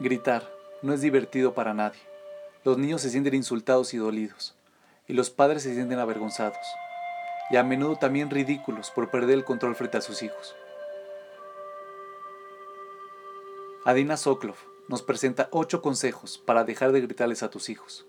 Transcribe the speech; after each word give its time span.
Gritar 0.00 0.50
no 0.82 0.92
es 0.92 1.00
divertido 1.02 1.54
para 1.54 1.72
nadie. 1.72 2.00
Los 2.64 2.78
niños 2.78 3.00
se 3.00 3.10
sienten 3.10 3.34
insultados 3.34 3.94
y 3.94 3.98
dolidos, 3.98 4.56
y 5.06 5.12
los 5.12 5.30
padres 5.30 5.62
se 5.62 5.72
sienten 5.72 6.00
avergonzados, 6.00 6.66
y 7.48 7.56
a 7.56 7.62
menudo 7.62 7.94
también 7.94 8.28
ridículos 8.28 8.90
por 8.90 9.12
perder 9.12 9.34
el 9.34 9.44
control 9.44 9.76
frente 9.76 9.98
a 9.98 10.00
sus 10.00 10.24
hijos. 10.24 10.56
Adina 13.84 14.16
Soklov 14.16 14.56
nos 14.88 15.02
presenta 15.02 15.48
ocho 15.52 15.80
consejos 15.80 16.38
para 16.38 16.64
dejar 16.64 16.90
de 16.90 17.00
gritarles 17.00 17.44
a 17.44 17.50
tus 17.50 17.68
hijos. 17.68 18.04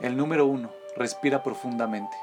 El 0.00 0.18
número 0.18 0.44
uno, 0.44 0.70
respira 0.94 1.42
profundamente. 1.42 2.16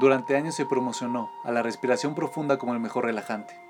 Durante 0.00 0.34
años 0.34 0.54
se 0.54 0.64
promocionó 0.64 1.30
a 1.44 1.52
la 1.52 1.62
respiración 1.62 2.14
profunda 2.14 2.56
como 2.56 2.72
el 2.72 2.80
mejor 2.80 3.04
relajante. 3.04 3.67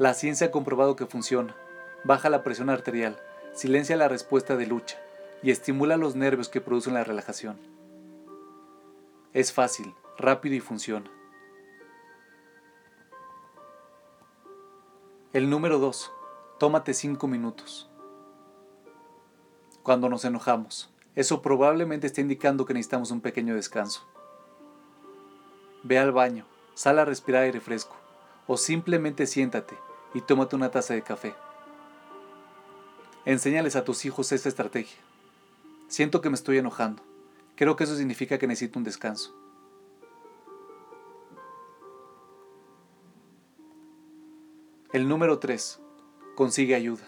La 0.00 0.14
ciencia 0.14 0.46
ha 0.46 0.50
comprobado 0.50 0.96
que 0.96 1.04
funciona. 1.04 1.54
Baja 2.04 2.30
la 2.30 2.42
presión 2.42 2.70
arterial, 2.70 3.20
silencia 3.52 3.98
la 3.98 4.08
respuesta 4.08 4.56
de 4.56 4.66
lucha 4.66 4.98
y 5.42 5.50
estimula 5.50 5.98
los 5.98 6.16
nervios 6.16 6.48
que 6.48 6.62
producen 6.62 6.94
la 6.94 7.04
relajación. 7.04 7.58
Es 9.34 9.52
fácil, 9.52 9.94
rápido 10.16 10.54
y 10.54 10.60
funciona. 10.60 11.10
El 15.34 15.50
número 15.50 15.78
2. 15.78 16.10
Tómate 16.58 16.94
5 16.94 17.28
minutos. 17.28 17.90
Cuando 19.82 20.08
nos 20.08 20.24
enojamos, 20.24 20.90
eso 21.14 21.42
probablemente 21.42 22.06
está 22.06 22.22
indicando 22.22 22.64
que 22.64 22.72
necesitamos 22.72 23.10
un 23.10 23.20
pequeño 23.20 23.54
descanso. 23.54 24.08
Ve 25.82 25.98
al 25.98 26.12
baño, 26.12 26.46
sal 26.72 26.98
a 26.98 27.04
respirar 27.04 27.42
aire 27.42 27.60
fresco 27.60 27.96
o 28.46 28.56
simplemente 28.56 29.26
siéntate 29.26 29.76
y 30.14 30.20
tómate 30.20 30.56
una 30.56 30.70
taza 30.70 30.94
de 30.94 31.02
café. 31.02 31.34
Enséñales 33.24 33.76
a 33.76 33.84
tus 33.84 34.04
hijos 34.04 34.32
esta 34.32 34.48
estrategia. 34.48 34.98
Siento 35.88 36.20
que 36.20 36.30
me 36.30 36.34
estoy 36.34 36.58
enojando. 36.58 37.02
Creo 37.56 37.76
que 37.76 37.84
eso 37.84 37.96
significa 37.96 38.38
que 38.38 38.46
necesito 38.46 38.78
un 38.78 38.84
descanso. 38.84 39.34
El 44.92 45.08
número 45.08 45.38
3. 45.38 45.80
Consigue 46.34 46.74
ayuda. 46.74 47.06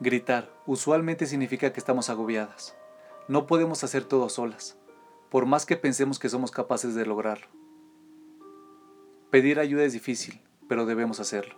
Gritar 0.00 0.52
usualmente 0.66 1.26
significa 1.26 1.72
que 1.72 1.78
estamos 1.78 2.10
agobiadas. 2.10 2.74
No 3.28 3.46
podemos 3.46 3.84
hacer 3.84 4.04
todo 4.04 4.28
solas, 4.28 4.76
por 5.30 5.46
más 5.46 5.64
que 5.64 5.76
pensemos 5.76 6.18
que 6.18 6.28
somos 6.28 6.50
capaces 6.50 6.96
de 6.96 7.06
lograrlo. 7.06 7.46
Pedir 9.30 9.60
ayuda 9.60 9.84
es 9.84 9.92
difícil, 9.92 10.40
pero 10.72 10.86
debemos 10.86 11.20
hacerlo. 11.20 11.56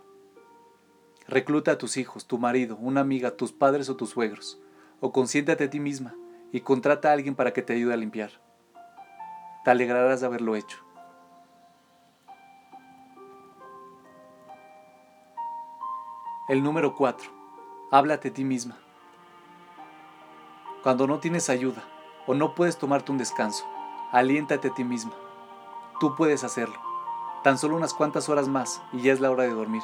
Recluta 1.25 1.71
a 1.71 1.77
tus 1.77 1.95
hijos, 1.95 2.27
tu 2.27 2.37
marido, 2.37 2.75
una 2.75 2.99
amiga, 2.99 3.37
tus 3.37 3.53
padres 3.53 3.87
o 3.87 3.95
tus 3.95 4.09
suegros, 4.09 4.59
o 4.99 5.13
consiéntate 5.13 5.63
a 5.63 5.69
ti 5.69 5.79
misma 5.79 6.13
y 6.51 6.59
contrata 6.59 7.09
a 7.09 7.13
alguien 7.13 7.33
para 7.33 7.53
que 7.53 7.61
te 7.61 7.71
ayude 7.71 7.93
a 7.93 7.95
limpiar. 7.95 8.41
Te 9.63 9.71
alegrarás 9.71 10.19
de 10.19 10.25
haberlo 10.25 10.57
hecho. 10.57 10.79
El 16.49 16.61
número 16.61 16.93
4. 16.93 17.31
Háblate 17.91 18.27
a 18.27 18.33
ti 18.33 18.43
misma. 18.43 18.77
Cuando 20.83 21.07
no 21.07 21.19
tienes 21.19 21.49
ayuda 21.49 21.85
o 22.27 22.33
no 22.33 22.53
puedes 22.53 22.77
tomarte 22.77 23.13
un 23.13 23.17
descanso, 23.17 23.65
aliéntate 24.11 24.67
a 24.67 24.73
ti 24.73 24.83
misma. 24.83 25.13
Tú 26.01 26.17
puedes 26.17 26.43
hacerlo. 26.43 26.84
Tan 27.45 27.59
solo 27.59 27.75
unas 27.75 27.93
cuantas 27.93 28.27
horas 28.27 28.47
más 28.47 28.81
y 28.91 29.03
ya 29.03 29.13
es 29.13 29.19
la 29.19 29.29
hora 29.29 29.43
de 29.43 29.51
dormir. 29.51 29.83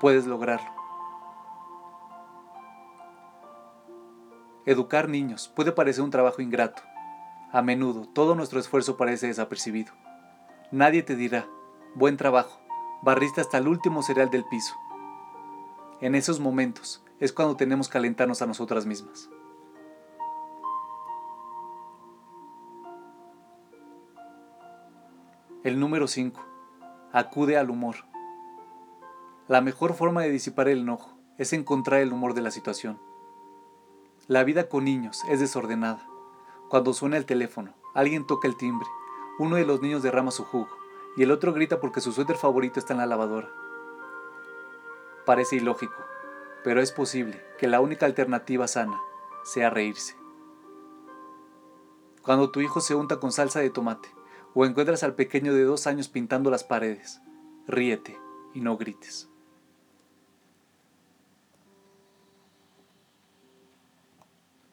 Puedes 0.00 0.26
lograrlo. 0.26 0.68
Educar 4.66 5.08
niños 5.08 5.46
puede 5.54 5.70
parecer 5.70 6.02
un 6.02 6.10
trabajo 6.10 6.42
ingrato. 6.42 6.82
A 7.52 7.62
menudo 7.62 8.08
todo 8.08 8.34
nuestro 8.34 8.58
esfuerzo 8.58 8.96
parece 8.96 9.28
desapercibido. 9.28 9.92
Nadie 10.72 11.04
te 11.04 11.14
dirá, 11.14 11.46
buen 11.94 12.16
trabajo, 12.16 12.58
barriste 13.02 13.40
hasta 13.40 13.58
el 13.58 13.68
último 13.68 14.02
cereal 14.02 14.30
del 14.30 14.44
piso. 14.46 14.74
En 16.00 16.16
esos 16.16 16.40
momentos 16.40 17.04
es 17.20 17.32
cuando 17.32 17.54
tenemos 17.54 17.88
que 17.88 17.98
alentarnos 17.98 18.42
a 18.42 18.46
nosotras 18.46 18.86
mismas. 18.86 19.30
El 25.62 25.78
número 25.78 26.08
5 26.08 26.47
acude 27.18 27.56
al 27.56 27.68
humor. 27.68 27.96
La 29.48 29.60
mejor 29.60 29.94
forma 29.94 30.22
de 30.22 30.30
disipar 30.30 30.68
el 30.68 30.80
enojo 30.80 31.18
es 31.36 31.52
encontrar 31.52 32.00
el 32.00 32.12
humor 32.12 32.32
de 32.32 32.42
la 32.42 32.52
situación. 32.52 33.00
La 34.28 34.44
vida 34.44 34.68
con 34.68 34.84
niños 34.84 35.24
es 35.28 35.40
desordenada. 35.40 36.06
Cuando 36.68 36.92
suena 36.92 37.16
el 37.16 37.26
teléfono, 37.26 37.74
alguien 37.92 38.24
toca 38.24 38.46
el 38.46 38.56
timbre, 38.56 38.86
uno 39.40 39.56
de 39.56 39.64
los 39.64 39.82
niños 39.82 40.04
derrama 40.04 40.30
su 40.30 40.44
jugo 40.44 40.68
y 41.16 41.24
el 41.24 41.32
otro 41.32 41.52
grita 41.52 41.80
porque 41.80 42.00
su 42.00 42.12
suéter 42.12 42.36
favorito 42.36 42.78
está 42.78 42.92
en 42.92 43.00
la 43.00 43.06
lavadora. 43.06 43.50
Parece 45.26 45.56
ilógico, 45.56 45.96
pero 46.62 46.80
es 46.80 46.92
posible 46.92 47.42
que 47.58 47.66
la 47.66 47.80
única 47.80 48.06
alternativa 48.06 48.68
sana 48.68 49.00
sea 49.42 49.70
reírse. 49.70 50.14
Cuando 52.22 52.50
tu 52.50 52.60
hijo 52.60 52.80
se 52.80 52.94
unta 52.94 53.18
con 53.18 53.32
salsa 53.32 53.58
de 53.58 53.70
tomate, 53.70 54.08
o 54.54 54.64
encuentras 54.64 55.02
al 55.02 55.14
pequeño 55.14 55.54
de 55.54 55.64
dos 55.64 55.86
años 55.86 56.08
pintando 56.08 56.50
las 56.50 56.64
paredes, 56.64 57.20
ríete 57.66 58.18
y 58.54 58.60
no 58.60 58.76
grites. 58.76 59.28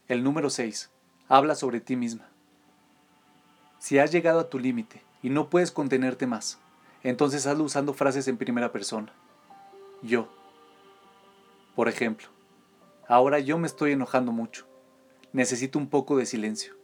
El 0.07 0.23
número 0.23 0.49
6. 0.49 0.91
Habla 1.27 1.55
sobre 1.55 1.81
ti 1.81 1.95
misma. 1.95 2.29
Si 3.79 3.97
has 3.97 4.11
llegado 4.11 4.39
a 4.39 4.49
tu 4.49 4.59
límite 4.59 5.01
y 5.23 5.29
no 5.29 5.49
puedes 5.49 5.71
contenerte 5.71 6.27
más, 6.27 6.59
entonces 7.03 7.47
hazlo 7.47 7.63
usando 7.63 7.93
frases 7.93 8.27
en 8.27 8.37
primera 8.37 8.71
persona. 8.71 9.11
Yo. 10.03 10.27
Por 11.75 11.89
ejemplo, 11.89 12.27
ahora 13.07 13.39
yo 13.39 13.57
me 13.57 13.67
estoy 13.67 13.91
enojando 13.91 14.31
mucho. 14.31 14.67
Necesito 15.33 15.79
un 15.79 15.89
poco 15.89 16.17
de 16.17 16.25
silencio 16.25 16.75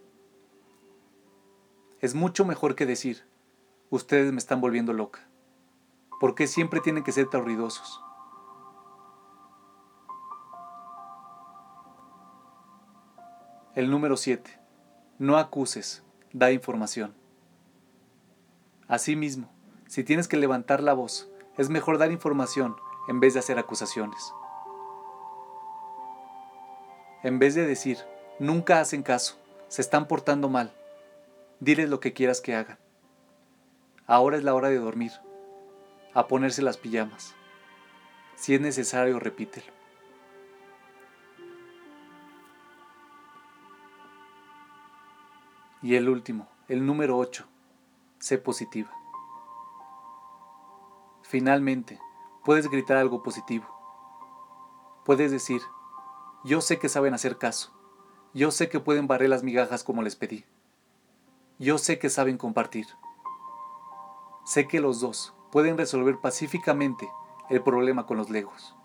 es 2.01 2.15
mucho 2.15 2.45
mejor 2.45 2.75
que 2.75 2.87
decir, 2.87 3.23
ustedes 3.91 4.31
me 4.31 4.39
están 4.39 4.59
volviendo 4.59 4.91
loca. 4.91 5.27
¿Por 6.19 6.33
qué 6.33 6.47
siempre 6.47 6.79
tienen 6.81 7.03
que 7.03 7.11
ser 7.11 7.29
tan 7.29 7.45
ruidosos? 7.45 8.01
El 13.75 13.91
número 13.91 14.17
7. 14.17 14.59
No 15.19 15.37
acuses, 15.37 16.03
da 16.33 16.51
información. 16.51 17.13
Asimismo, 18.87 19.49
si 19.87 20.03
tienes 20.03 20.27
que 20.27 20.37
levantar 20.37 20.81
la 20.81 20.93
voz, 20.93 21.29
es 21.57 21.69
mejor 21.69 21.99
dar 21.99 22.11
información 22.11 22.75
en 23.07 23.19
vez 23.19 23.35
de 23.35 23.39
hacer 23.39 23.59
acusaciones. 23.59 24.33
En 27.21 27.37
vez 27.37 27.53
de 27.53 27.67
decir, 27.67 27.99
nunca 28.39 28.79
hacen 28.79 29.03
caso, 29.03 29.37
se 29.67 29.81
están 29.81 30.07
portando 30.07 30.49
mal, 30.49 30.73
Diles 31.61 31.91
lo 31.91 31.99
que 31.99 32.11
quieras 32.11 32.41
que 32.41 32.55
hagan. 32.55 32.79
Ahora 34.07 34.35
es 34.35 34.43
la 34.43 34.55
hora 34.55 34.69
de 34.69 34.79
dormir, 34.79 35.11
a 36.15 36.27
ponerse 36.27 36.63
las 36.63 36.79
pijamas. 36.79 37.35
Si 38.33 38.55
es 38.55 38.61
necesario, 38.61 39.19
repítelo. 39.19 39.71
Y 45.83 45.93
el 45.93 46.09
último, 46.09 46.49
el 46.67 46.83
número 46.83 47.15
8, 47.19 47.47
sé 48.17 48.39
positiva. 48.39 48.91
Finalmente, 51.21 51.99
puedes 52.43 52.71
gritar 52.71 52.97
algo 52.97 53.21
positivo. 53.21 53.67
Puedes 55.05 55.29
decir, 55.29 55.61
yo 56.43 56.59
sé 56.59 56.79
que 56.79 56.89
saben 56.89 57.13
hacer 57.13 57.37
caso, 57.37 57.71
yo 58.33 58.49
sé 58.49 58.67
que 58.67 58.79
pueden 58.79 59.05
barrer 59.05 59.29
las 59.29 59.43
migajas 59.43 59.83
como 59.83 60.01
les 60.01 60.15
pedí. 60.15 60.43
Yo 61.61 61.77
sé 61.77 61.99
que 61.99 62.09
saben 62.09 62.39
compartir. 62.39 62.87
Sé 64.45 64.67
que 64.67 64.79
los 64.79 64.99
dos 64.99 65.35
pueden 65.51 65.77
resolver 65.77 66.17
pacíficamente 66.19 67.07
el 67.51 67.61
problema 67.61 68.07
con 68.07 68.17
los 68.17 68.31
legos. 68.31 68.75